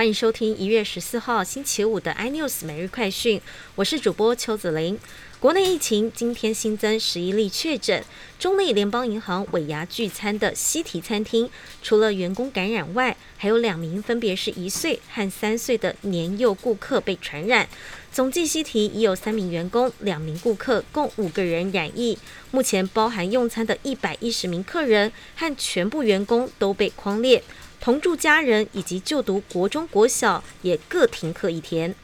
[0.00, 3.38] 欢迎收听一月十四号星期五的 iNews 每日快讯，
[3.74, 4.98] 我是主播邱子玲。
[5.38, 8.02] 国内疫情今天新增十一例确诊，
[8.38, 11.50] 中立联邦银行尾牙聚餐的西提餐厅，
[11.82, 17.68] 除了员工感染外，还有两名分别是一岁和三岁的年幼顾客被传染。
[18.10, 22.18] 总计西提已有三名员工、两名顾客，共五个人染疫。
[22.52, 27.44] 目前包含用餐的一百一十名客人和全部员工都被框列。
[27.80, 31.94] 同住家人以及就读国中、国小也各停课一天。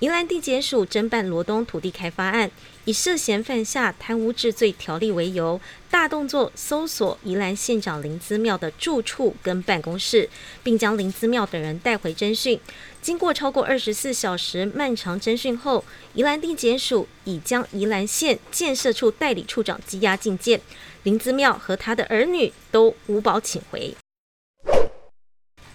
[0.00, 2.48] 宜兰地检署侦办罗东土地开发案，
[2.84, 10.30] 以涉嫌犯下贪污治罪条例为由，大动作搜索宜兰县长林资妙的住处跟办公室，
[10.62, 12.60] 并将林资妙等人带回侦讯。
[13.02, 15.84] 经过超过二十四小时漫长侦讯后，
[16.14, 20.60] 宜兰地检署已将宜兰县建设处代理处长羁押禁见，
[21.02, 23.96] 林资妙和他的儿女都无保请回。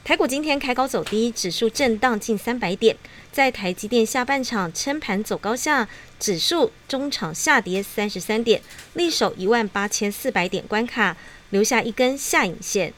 [0.05, 2.93] 台股今天开高走低，指数震荡近三百点。
[3.31, 5.87] 在台积电下半场撑盘走高下，
[6.19, 8.61] 指数中场下跌三十三点，
[8.95, 11.15] 力守一万八千四百点关卡，
[11.51, 12.93] 留下一根下影线。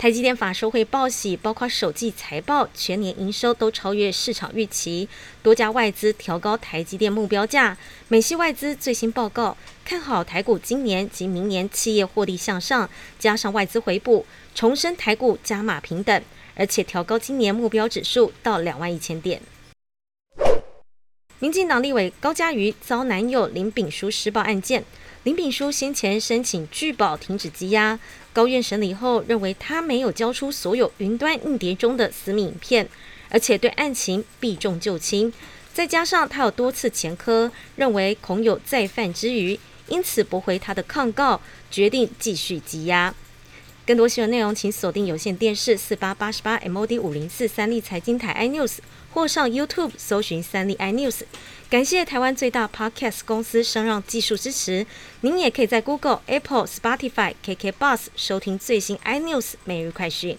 [0.00, 5.06] 台积电法收会报喜，包括首季财报、全年营收都超越市场预期，
[5.42, 7.76] 多家外资调高台积电目标价。
[8.08, 16.22] 美系外资最新报告看好台股今年及明年企业获利向上，加上外资回补，重申台股加码平等，
[16.54, 19.42] 而且调高今年目标指数到两万一千点。
[21.40, 24.82] 民进党立委高嘉瑜遭男友林炳书施暴案件。
[25.24, 27.98] 林炳书先前申请拒保停止羁押，
[28.32, 32.88] 高院审理后认为他没有交出所有云端硬碟中的私密影片，
[33.28, 35.30] 而且对案情避重就轻，
[35.74, 43.14] 再加上他有多次前科，认为恐有再犯之余，因此驳回他的抗告，决定继续羁押。
[43.90, 48.76] 更多新闻内容，请锁定有线电视四八八十八 MOD 五零四三立财经台 iNews。
[49.12, 51.22] 或上 YouTube 搜寻三立 iNews，
[51.68, 54.86] 感谢台湾最大 Podcast 公司声让技术支持。
[55.22, 60.38] 您也可以在 Google、Apple、Spotify、KK Bus 收听最新 iNews 每日快讯。